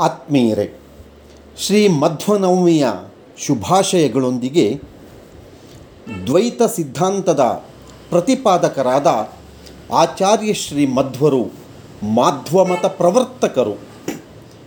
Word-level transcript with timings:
ಆತ್ಮೀಯರೇ, 0.00 0.80
ಶ್ರೀ 1.58 1.88
ಮಧ್ವನವಮಿಯ 1.88 2.86
ಶುಭಾಶಯಗಳೊಂದಿಗೆ 3.38 4.80
ದ್ವೈತ 6.26 6.62
ಸಿದ್ಧಾಂತದ 6.62 7.40
ಪ್ರತಿಪಾದಕರಾದ 8.10 9.06
ಆಚಾರ್ಯ 9.92 10.52
ಶ್ರೀ 10.52 10.86
ಮಧ್ವರು 10.86 11.44
ಮಾಧ್ವಮತ 12.06 12.86
ಪ್ರವರ್ತಕರು. 12.86 13.78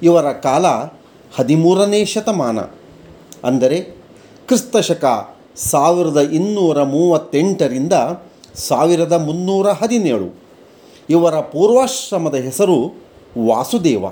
ಇವರ 0.03 0.31
ಕಾಲ 0.31 0.65
ಹದಿಮೂರನೇ 1.35 2.05
ಶತಮಾನ. 2.05 2.59
ಅಂದರೆ 3.43 3.81
ಕ್ರಿಸ್ತಶಕ 4.47 5.35
ಸಾವಿರದ 5.55 6.19
ಇನ್ನೂರ 6.19 6.83
ಮೂವತ್ತೆಂಟರಿಂದ 6.83 7.93
ಸಾವಿರದ 8.55 9.13
ಮುನ್ನೂರ 9.13 9.69
ಹದಿನೇಳು. 9.69 10.39
ಇವರ 11.09 11.39
ಪೂರ್ವಾಶ್ರಮದ 11.39 12.35
ಹೆಸರು 12.35 13.03
ವಾಸುದೇವ. 13.47 14.05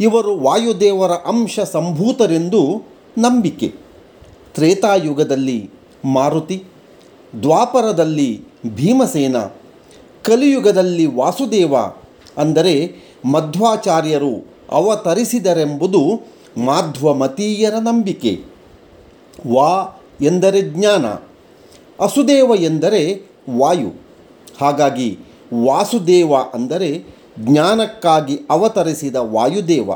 ಇವರು 0.00 0.36
ವಾಯುದೇವರ 0.36 1.10
ಅಂಶ 1.10 1.60
ಸಂಭೂತರೆಂದು 1.60 2.82
ನಂಬಿಕೆ. 3.18 3.68
ತ್ರೇತಾಯುಗದಲ್ಲಿ 4.54 5.70
ಮಾರುತಿ, 6.04 6.64
ದ್ವಾಪರದಲ್ಲಿ 7.42 8.44
ಭೀಮಸೇನ, 8.66 9.36
ಕಲಿಯುಗದಲ್ಲಿ 10.22 11.06
ವಾಸುದೇವ, 11.06 11.74
ಅಂದರೆ 12.36 12.74
ಮಧ್ವಾಚಾರ್ಯರು 13.24 14.34
ಅವತರಿಸಿದರೆಂಬುದು 14.70 16.00
ಮಾಧ್ವಮತೀಯರ 16.58 17.74
ನಂಬಿಕೆ. 17.74 18.32
ವಾ 19.54 20.00
ಎಂದರೆ 20.20 20.62
ಜ್ಞಾನ, 20.62 21.06
ಅಸುದೇವ 22.00 22.54
ಎಂದರೆ 22.54 23.02
ವಾಯು. 23.58 23.90
ಹಾಗಾಗಿ 24.60 25.18
ವಾಸುದೇವ 25.64 26.34
ಅಂದರೆ 26.54 27.15
ಜ್ಞಾನಕ್ಕಾಗಿ 27.40 28.38
ಅವತರಿಸಿದ 28.50 29.16
ವಾಯುದೇವ. 29.16 29.90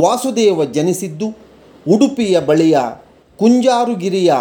ವಾಸುದೇವ 0.00 0.64
ಜನಿಸಿದ್ದು 0.64 1.26
ಉಡುಪಿಯ 1.88 2.40
ಬಳಿಯ 2.40 2.78
ಕುಂಜಾರುಗಿರಿಯ 3.38 4.34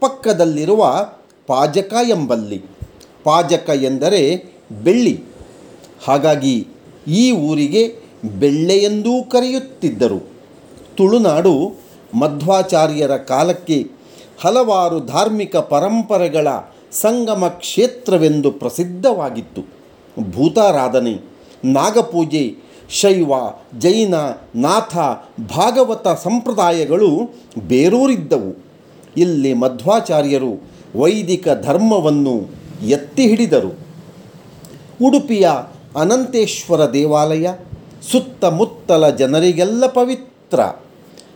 ಪಕ್ಕದಲ್ಲಿರುವ 0.00 1.06
ಪಾಜಕ 1.46 1.94
ಎಂಬಲ್ಲಿ. 2.08 2.62
ಪಾಜಕ 3.24 3.70
ಎಂದರೆ 3.82 4.44
ಬೆಳ್ಳಿ. 4.84 5.24
ಹಾಗಾಗಿ 6.04 6.66
ಈ 7.06 7.32
ಊರಿಗೆ 7.32 7.96
ಬೆಳ್ಳೆಯೆಂದೂ 8.38 9.24
ಕರೆಯುತ್ತಿದ್ದರು. 9.24 10.30
ತುಳುನಾಡು 10.96 11.80
ಮಧ್ವಾಚಾರ್ಯರ 12.14 13.16
ಕಾಲಕ್ಕೆ 13.16 13.90
ಹಲವಾರು 14.40 15.00
ಧಾರ್ಮಿಕ 15.00 15.56
ಪರಂಪರೆಗಳ 15.56 16.48
ಸಂಗಮ 16.92 17.46
ಕ್ಷೇತ್ರವೆಂದು 17.48 18.50
ಪ್ರಸಿದ್ಧವಾಗಿತ್ತು. 18.50 19.62
ಭೂತಾರಾಧನೆ 20.30 21.35
ನಾಗಪೂಜೆ, 21.72 22.56
ಶೈವ, 22.90 23.32
ಜೈನ, 23.78 24.14
ನಾಥ, 24.54 24.96
ಭಾಗವತ 25.56 26.08
ಸಂಪ್ರದಾಯಗಳು 26.08 27.08
ಬೇರೂರಿದ್ದವು. 27.68 28.64
ಇಲ್ಲಿ 29.16 29.54
ಮಧ್ವಾಚಾರ್ಯರು 29.54 30.70
ವೈದಿಕ 30.96 31.48
ಧರ್ಮವನ್ನು 31.62 32.48
ಎತ್ತಿ 32.86 33.28
ಹಿಡಿದರು. 33.28 33.78
ಉಡುಪಿಯ 35.06 35.48
ಅನಂತೇಶ್ವರ 36.00 36.92
ದೇವಾಲಯ, 36.92 37.48
ಸುತ್ತಮುತ್ತಲ 38.12 39.08
ಜನರಿಗೆಲ್ಲ 39.08 39.86
ಪವಿತ್ರ. 39.86 40.60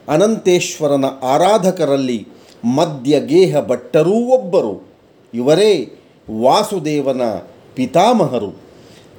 ಅನಂತೇಶ್ವರನ 0.09 1.05
ಆರಾಧಕರಲ್ಲಿ 1.23 2.29
ಮಧ್ಯಗೇಹ 2.65 3.61
ಭಟ್ಟರೂ 3.61 4.15
ಒಬ್ಬರು. 4.15 4.89
ಇವರೇ 5.35 5.99
ವಾಸುದೇವನ 6.43 7.23
ಪಿತಾಮಹರು. 7.75 8.70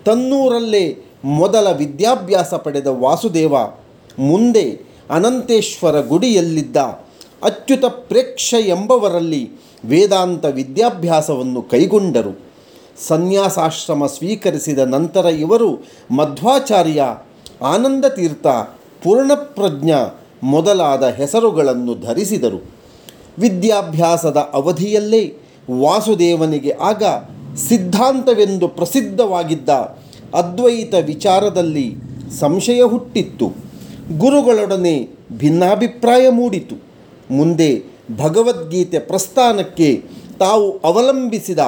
ತನ್ನೂರಲ್ಲೇ 0.05 0.97
ಮೊದಲ 1.23 1.67
ವಿದ್ಯಾಭ್ಯಾಸ 1.71 2.53
ಪಡೆದ 2.53 2.87
ವಾಸುದೇವ 2.87 3.55
ಮುಂದೆ 4.19 4.91
ಅನಂತೇಶ್ವರ 5.09 6.01
ಗುಡಿಯಲ್ಲಿದ್ದ 6.01 6.77
ಅಚ್ಯುತ 7.43 7.85
ಪ್ರೇಕ್ಷ 7.85 8.55
ಎಂಬವರಲ್ಲಿ 8.65 9.49
ವೇದಾಂತ 9.85 10.45
ವಿದ್ಯಾಭ್ಯಾಸವನ್ನು 10.45 11.61
ಕೈಗೊಂಡರು. 11.61 12.39
ಸನ್ಯಾಸಾಶ್ರಮ 13.07 14.05
ಸ್ವೀಕರಿಸಿದ 14.05 14.79
ನಂತರ 14.79 15.25
ಇವರು 15.25 15.87
ಮಧ್ವಾಚಾರ್ಯ 16.11 17.03
ಆನಂದ 17.61 18.05
ತೀರ್ಥ 18.05 18.47
ಪೂರ್ಣಪ್ರಜ್ಞ 19.03 19.91
ಮೊದಲಾದ 20.43 21.03
ಹೆಸರುಗಳನ್ನು 21.03 21.95
ಧರಿಸಿದರು. 21.95 22.71
ವಿದ್ಯಾಭ್ಯಾಸದ 23.39 24.37
ಅವಧಿಯಲ್ಲೇ 24.37 25.33
ವಾಸುದೇವನಿಗೆ 25.81 26.71
ಆಗ 26.71 27.03
ಸಿದ್ಧಾಂತವೆಂದು 27.57 28.67
ಪ್ರಸಿದ್ಧವಾಗಿದ್ದ 28.67 29.69
ಅದ್ವೈತ 30.33 30.93
ವಿಚಾರದಲ್ಲಿ 30.93 31.95
ಸಂಶಯ 32.39 32.81
ಹುಟ್ಟಿತ್ತು. 32.81 33.47
ಗುರುಗಳೊಡನೆ 34.17 35.09
ಭಿನ್ನಾಭಿಪ್ರಾಯ 35.37 36.29
ಮೂಡಿತು. 36.29 36.75
ಮುಂದೆ 37.33 37.83
ಭಗವದ್ಗೀತೆ 38.17 38.99
ಪ್ರಸ್ಥಾನಕ್ಕೆ 38.99 40.03
ತಾವು 40.39 40.77
ಅವಲಂಬಿಸಿದ 40.77 41.59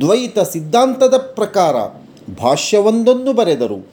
ದ್ವೈತ 0.00 0.38
ಸಿದ್ಧಾಂತದ 0.38 1.14
ಪ್ರಕಾರ 1.16 1.76
ಭಾಷ್ಯವೊಂದನ್ನು 2.42 3.32
ಬರೆದರು. 3.32 3.88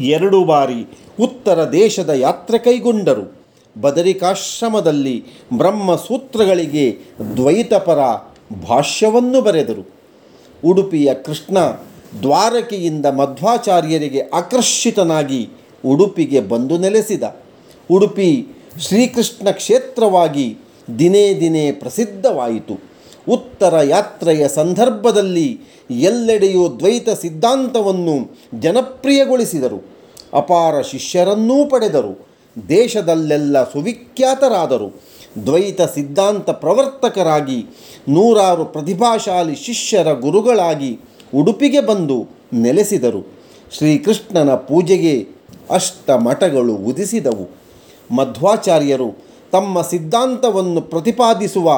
ಎರಡು 0.00 0.44
ಬಾರಿ 0.44 0.98
ಉತ್ತರ 1.20 1.72
ದೇಶದ 1.72 2.10
ಯಾತ್ರೆ 2.10 2.58
ಕೈಗೊಂಡರು. 2.58 3.44
ಬದರಿಕಾಶ್ರಮದಲ್ಲಿ 3.80 5.24
ಬ್ರಹ್ಮಸೂತ್ರಗಳಿಗೆ 5.56 6.98
ದ್ವೈತಪರ 7.36 7.98
ಭಾಷ್ಯವನ್ನು 8.68 9.40
ಬರೆದರು. 9.40 9.93
ಉಡುಪಿಯ 10.64 11.14
ಕೃಷ್ಣ 11.14 11.58
ದ್ವಾರಕೆಯಿಂದ 12.22 13.06
ಮಧ್ವಾಚಾರ್ಯರಿಗೆ 13.06 14.20
ಆಕರ್ಷಿತನಾಗಿ 14.20 15.48
ಉಡುಪಿಗೆ 15.84 16.40
ಬಂದು 16.40 16.78
ನೆಲೆಸಿದ. 16.78 17.22
ಉಡುಪಿ 17.90 18.46
ಶ್ರೀಕೃಷ್ಣ 18.78 19.50
ಕ್ಷೇತ್ರವಾಗಿ 19.50 20.58
ದಿನೇ 20.98 21.40
ದಿನೇ 21.40 21.72
ಪ್ರಸಿದ್ಧವಾಯಿತು. 21.72 22.80
ಉತ್ತರ 23.28 23.74
ಯಾತ್ರೆಯ 23.82 24.48
ಸಂದರ್ಭದಲ್ಲಿ 24.48 25.60
ಎಲ್ಲೆಡೆಯೂ 25.90 26.78
ದ್ವೈತ 26.78 27.08
ಸಿದ್ಧಾಂತವನ್ನು 27.10 28.36
ಜನಪ್ರಿಯಗೊಳಿಸಿದರು. 28.60 29.96
ಅಪಾರ 30.32 30.80
ಶಿಷ್ಯರನ್ನೂ 30.80 31.66
ಪಡೆದರು. 31.66 32.28
ದೇಶದಲ್ಲೆಲ್ಲ 32.68 33.72
ಸುವಿಖ್ಯಾತರಾದರು. 33.72 35.02
ದ್ವೈತ 35.46 35.80
ಸಿದ್ಧಾಂತ 35.82 36.50
ಪ್ರವರ್ತಕರಾಗಿ, 36.50 37.66
ನೂರಾರು 38.08 38.64
ಪ್ರತಿಭಾಶಾಲಿ 38.64 39.54
ಶಿಷ್ಯರ 39.54 40.12
ಗುರುಗಳಾಗಿ 40.12 41.00
ಉಡುಪಿಗೆ 41.34 41.80
ಬಂದು 41.80 42.26
ನೆಲೆಸಿದರು. 42.52 43.32
ಶ್ರೀಕೃಷ್ಣನ 43.72 44.54
ಪೂಜೆಗೆ 44.54 45.28
ಅಷ್ಟ 45.70 46.10
ಮಠಗಳು 46.10 46.74
ಉದಿಸಿದವು. 46.74 47.64
ಮಧ್ವಾಚಾರ್ಯರು 48.14 49.24
ತಮ್ಮ 49.52 49.82
ಸಿದ್ಧಾಂತವನ್ನು 49.82 50.80
ಪ್ರತಿಪಾದಿಸುವ 50.80 51.72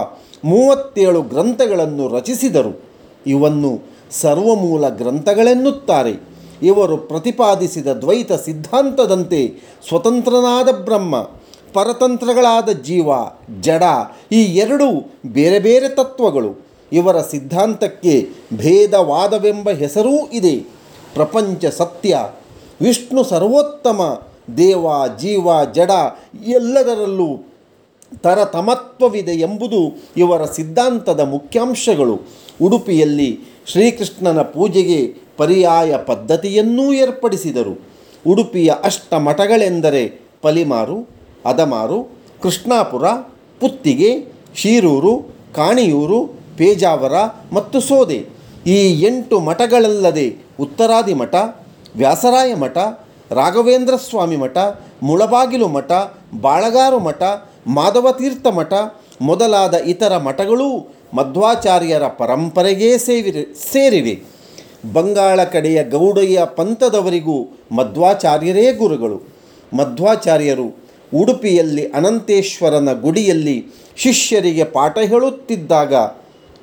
ಮೂವತ್ತೇಳು 0.45 1.23
ಗ್ರಂಥಗಳನ್ನು 1.23 2.09
ರಚಿಸಿದರು. 2.09 2.83
ಇವನ್ನು 3.27 3.83
ಸರ್ವಮೂಲ 4.11 4.89
ಗ್ರಂಥಗಳೆನ್ನುತ್ತಾರೆ. 4.89 6.29
ಇವರು 6.63 6.97
ಪ್ರತಿಪಾದಿಸಿದ 6.97 7.87
ದ್ವೈತ 7.87 8.33
ಸಿದ್ಧಾಂತದಂತೆ 8.33 9.55
ಸ್ವತಂತ್ರನಾದ 9.89 10.69
ಬ್ರಹ್ಮ. 10.69 11.17
ಪರತಂತ್ರಗಳಾದ 11.77 12.69
ಜೀವ, 12.69 13.09
ಜಡ 13.61 13.83
ಈ 14.33 14.43
ಎರಡೂ 14.43 15.13
ಬೇರೆ 15.27 15.59
ಬೇರೆ 15.59 15.89
ತತ್ವಗಳು. 15.89 16.67
ಇವರ 16.93 17.21
ಸಿದ್ಧಾಂತಕ್ಕೆ 17.21 18.29
ಭೇದವಾದವೆಂಬ 18.57 19.71
ಹೆಸರೂ 19.71 20.27
ಇದೆ. 20.33 20.57
ಪ್ರಪಂಚ 21.15 21.65
ಸತ್ಯ, 21.67 22.19
ವಿಷ್ಣು 22.81 23.25
ಸರ್ವೋತ್ತಮ, 23.25 24.23
ದೇವ, 24.57 24.87
ಜೀವ, 25.19 25.65
ಜಡ 25.73 25.91
ಎಲ್ಲದರಲ್ಲೂ 26.47 27.45
ತರತಮತ್ವವಿದೆ 28.23 29.33
ಎಂಬುದು 29.33 30.03
ಇವರ 30.17 30.45
ಸಿದ್ಧಾಂತದ 30.45 31.21
ಮುಖ್ಯಾಂಶಗಳು. 31.21 32.21
ಉಡುಪಿಯಲ್ಲಿ 32.63 33.41
ಶ್ರೀಕೃಷ್ಣನ 33.67 34.43
ಪೂಜೆಗೆ 34.43 35.15
ಪರ್ಯಾಯ 35.37 35.97
ಪದ್ಧತಿಯನ್ನೂ 36.07 36.93
ಏರ್ಪಡಿಸಿದರು. 36.93 37.75
ಉಡುಪಿಯ 38.27 38.73
ಅಷ್ಟ 38.85 39.15
ಮಠಗಳೆಂದರೆ 39.15 40.21
ಪಲಿಮಾರು 40.43 41.16
ಅದಮಾರು, 41.47 42.19
ಕೃಷ್ಣಾಪುರ, 42.43 43.09
ಪುತ್ತಿಗೆ, 43.61 44.33
ಶೀರೂರು, 44.57 45.37
ಕಾಣಿಯೂರು, 45.55 46.25
ಪೇಜಾವರ 46.57 47.13
ಮತ್ತು 47.53 47.81
ಸೋದೆ. 47.81 48.27
ಈ 48.67 49.03
ಎಂಟು 49.03 49.41
ಮಠಗಳಲ್ಲದೆ 49.41 50.37
ಉತ್ತರಾದಿ 50.61 51.15
ಮಠ, 51.15 51.35
ವ್ಯಾಸರಾಯ 51.97 52.55
ಮಠ, 52.55 52.79
ರಾಘವೇಂದ್ರ 53.31 53.97
ಸ್ವಾಮಿ 53.97 54.37
ಮಠ, 54.37 54.57
ಮುಳಬಾಗಿಲು 55.03 55.69
ಮಠ, 55.69 55.93
ಬಾಳಗಾರು 56.41 56.99
ಮಠ, 56.99 57.23
ಮಾಧವತೀರ್ಥ 57.67 58.47
ಮಠ 58.47 58.73
ಮೊದಲಾದ 59.21 59.75
ಇತರ 59.75 60.17
ಮಠಗಳೂ 60.17 60.95
ಮಧ್ವಾಚಾರ್ಯರ 61.15 62.03
ಪರಂಪರೆಗೇ 62.03 62.99
ಸೇವಿರಿ, 62.99 63.55
ಸೇರಿವೆ. 63.73 64.23
ಬಂಗಾಳ 64.93 65.45
ಕಡೆಯ 65.45 65.85
ಗೌಡಯ್ಯ 65.85 66.43
ಪಂಥದವರಿಗೂ 66.57 67.59
ಮಧ್ವಾಚಾರ್ಯರೇ 67.73 68.73
ಗುರುಗಳು. 68.73 69.21
ಮಧ್ವಾಚಾರ್ಯರು 69.77 70.86
ಉಡುಪಿಯಲ್ಲಿ 71.15 71.89
ಅನಂತೇಶ್ವರನ 71.89 73.01
ಗುಡಿಯಲ್ಲಿ 73.01 73.65
ಶಿಷ್ಯರಿಗೆ 73.97 74.65
ಪಾಠ 74.65 74.99
ಹೇಳುತ್ತಿದ್ದಾಗ 74.99 75.95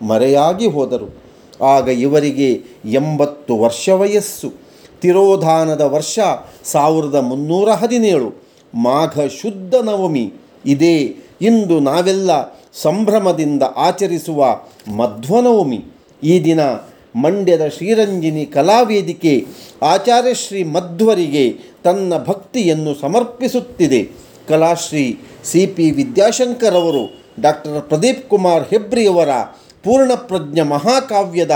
ಮರೆಯಾಗಿ 0.02 0.68
ಹೋದರು. 0.68 1.24
ಆಗ 1.66 1.88
ಇವರಿಗೆ 1.88 2.62
ಎಂಬತ್ತು 2.86 3.58
ವರ್ಷ 3.58 3.90
ವಯಸ್ಸು. 3.90 4.54
ತಿರೋಧಾನದ 5.02 5.82
ವರ್ಷ 5.82 6.20
ಸಾವಿರದ 6.64 7.16
ಮುನ್ನೂರ 7.16 7.70
ಹದಿನೇಳು. 7.70 8.44
ಮಾಘ 8.74 9.20
ಶುದ್ಧ 9.42 9.76
ನವಮಿ. 9.76 10.34
ಇದೇ 10.66 11.16
ಇಂದು 11.42 11.80
ನಾವೆಲ್ಲ 11.80 12.62
ಸಂಭ್ರಮದಿಂದ 12.82 13.64
ಆಚರಿಸುವ 13.76 14.60
ಮಧ್ವನವಮಿ. 14.96 15.86
ಈ 16.24 16.44
ದಿನ 16.44 16.60
ಮಂಡ್ಯದ 17.16 17.68
ಶ್ರೀರಂಜಿನಿ 17.68 18.46
ಕಲಾವೇದಿಕೆ 18.46 19.46
ಆಚಾರ್ಯ 19.82 20.34
ಶ್ರೀ 20.34 20.64
ಮಧ್ವರಿಗೆ 20.64 21.58
ತನ್ನ 21.84 22.14
ಭಕ್ತಿಯನ್ನು 22.28 22.96
ಸಮರ್ಪಿಸುತ್ತಿದೆ. 22.96 24.23
ಕಲಾಶ್ರೀ 24.48 25.20
ಸಿ 25.44 25.66
ಪಿ 25.68 25.92
ವಿದ್ಯಾಶಂಕರ್ 25.92 26.76
ಅವರು 26.76 27.04
ಡಾಕ್ಟರ್ 27.42 27.82
ಪ್ರದೀಪ್ 27.82 28.30
ಕುಮಾರ್ 28.30 28.68
ಹೆಬ್ರಿಯವರ 28.68 29.30
ಪೂರ್ಣಪ್ರಜ್ಞ 29.84 30.62
ಮಹಾಕಾವ್ಯದ 30.62 31.52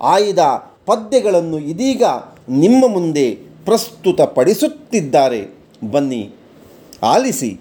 ಆಯ್ದ 0.00 0.38
ಪದ್ಯಗಳನ್ನು 0.86 1.58
ಇದೀಗ 1.58 2.02
ನಿಮ್ಮ 2.48 2.88
ಮುಂದೆ 2.88 3.26
ಪ್ರಸ್ತುತಪಡಿಸುತ್ತಿದ್ದಾರೆ. 3.64 5.40
ಬನ್ನಿ, 5.90 6.34
ಆಲಿಸಿ. 7.02 7.60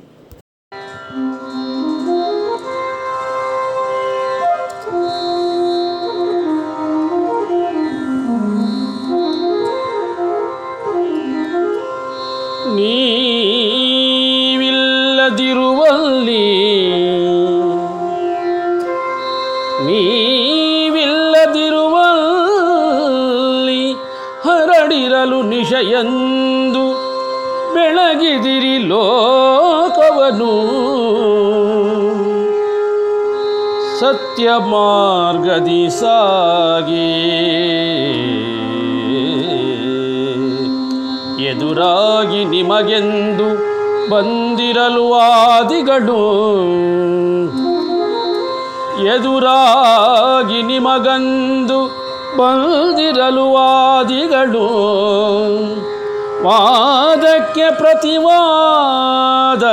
ಎಂದು 25.69 27.11
ಬೆಳಗಿದಿರಿ 27.73 28.77
ಲೋಕವನು. 28.77 30.51
ಸತ್ಯ 33.99 34.49
ಮಾರ್ಗದಿ 34.57 35.89
ಸಾಗಿ. 35.89 37.21
ಎದುರಾಗಿ 41.43 42.45
ನಿಮಗೆಂದು 42.45 43.71
ಬಂದಿರಲು 44.09 45.13
ಆದಿಗಳು. 45.13 46.51
ಎದುರಾಗಿ 49.05 50.63
ನಿಮಗಂದು 50.63 52.10
ಬಂದಿರಲು 52.37 53.51
ವಾದಿಗಳು. 53.51 54.67
ವಾದಕ್ಕೆ 56.43 57.77
ಪ್ರತಿವಾದ 57.77 59.63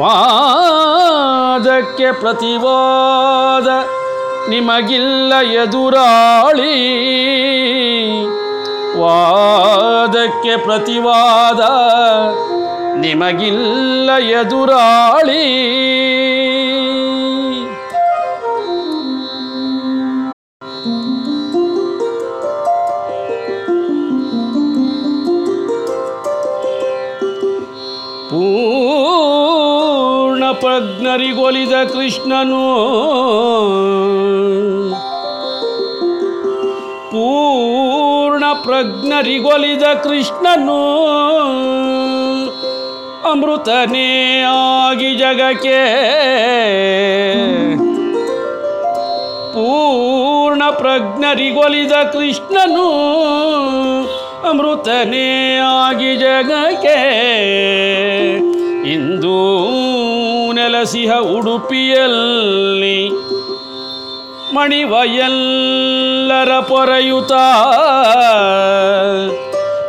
ವಾದಕ್ಕೆ 0.00 2.12
ಪ್ರತಿವಾದ 2.12 3.68
ನಿಮಗಿಲ್ಲ 4.48 5.40
ಎದುರಾಳಿ. 5.40 7.04
ವಾದಕ್ಕೆ 9.00 10.56
ಪ್ರತಿವಾದ 10.56 11.60
ನಿಮಗಿಲ್ಲ 12.98 14.18
ಎದುರಾಳಿ. 14.18 15.64
ಪೂರ್ಣ 28.34 30.52
ಪ್ರಜ್ಞರಿಗೊಲಿದ 30.52 31.68
ಕೃಷ್ಣನು. 31.68 32.80
ಪೂರ್ಣ 37.10 38.52
ಪ್ರಜ್ಞರಿಗೊಲಿದ 38.52 39.82
ಕೃಷ್ಣನು. 39.82 41.00
ಅಮೃತನೇ 43.30 44.42
ಆಗಿ 44.86 45.14
ಜಗಕ್ಕೆ. 45.14 45.84
ಪೂರ್ಣ 49.52 50.70
ಪ್ರಜ್ಞರಿಗೊಲಿದ 50.70 51.92
ಕೃಷ್ಣನು. 51.92 53.14
ಅಮೃತನೇ 54.48 55.56
ಆಗಿ 55.56 56.16
ಜಗಕ್ಕೆ. 56.16 56.98
ಇಂದು 58.92 59.34
ನೆಲಸಿಹ 60.52 61.12
ಉಡುಪಿಯಲ್ಲಿ 61.12 63.10
ಮಣಿವಯಲ್ಲರ 64.54 66.60
ಪೊರೆಯುತ. 66.60 67.32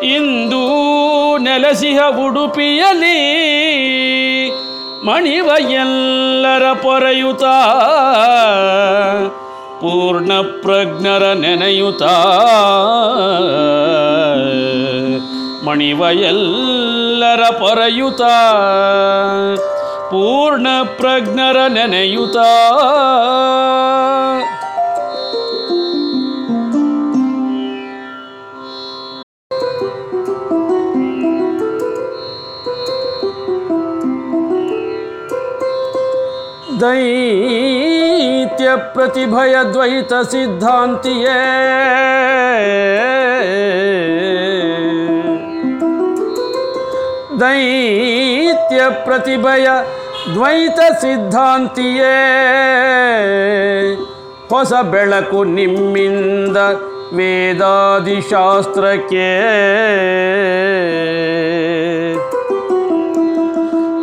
ಇಂದು 0.03 1.37
ನೆಲಸಿಹ 1.37 1.99
ಉಡುಪಿಯಲ್ಲಿ 1.99 3.19
ಮಣಿವಯಲ್ಲರ 5.05 6.73
ಪೊರೆಯುತ. 6.73 7.43
ಪೂರ್ಣ 9.81 10.31
ಪ್ರಜ್ಞರ 10.61 11.33
ನೆನೆಯುತ. 11.33 12.03
ಮಣಿವಯಲ್ಲರ 15.75 17.43
ಪೊರೆಯುತ 17.49 18.21
ಪೂರ್ಣ 20.07 20.67
ಪ್ರಜ್ಞರ 20.97 21.57
ನೆನೆಯುತ. 21.67 22.37
ದೈತ್ಯ 36.81 38.69
ಪ್ರತಿಭಯ 38.93 39.55
ದ್ವೈತ 39.73 40.13
ಸಿದ್ಧಾಂತಿಯೇ. 40.29 41.41
ದೈತ್ಯ 47.39 48.81
ಪ್ರತಿಭಯ 49.05 49.67
ದ್ವೈತ 50.33 50.79
ಸಿದ್ಧಾಂತಿಯೇ 51.01 52.15
ಹೊಸ 54.49 54.73
ಬೆಳಕು 54.73 55.43
ನಿಮ್ಮಿಂದ 55.43 56.57
ವೇದಾದಿಶಾಸ್ತ್ರಕ್ಕೆ। 57.13 59.27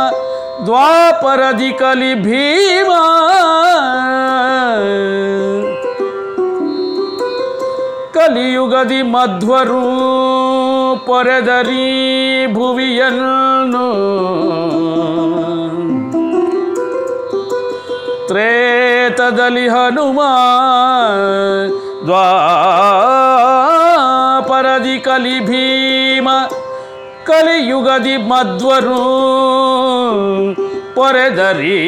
ದ್ವಾಪರದಿ 0.65 1.72
ಕಲಿ 1.72 2.24
ಭೀಮ। 2.24 2.91
ಕಲಿಯುಗದಿ 8.27 9.01
ಮಧ್ವರು 9.01 9.81
ಪೊರೆದರಿ 11.05 12.53
ಭುವಿಯನ್ನು. 12.53 13.88
ತ್ರೇತದಲ್ಲಿ 18.27 19.67
ಹನುಮ 19.67 20.22
ದ್ವಾಪರದಿ 22.05 25.00
ಕಲಿ 25.00 25.39
ಭೀಮ 25.39 26.29
ಕಲಿಯುಗದಿ 27.25 28.17
ಮಧ್ವರು 28.17 29.03
ಪೊರೆದರಿ 30.96 31.84